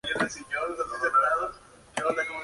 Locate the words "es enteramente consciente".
0.27-1.13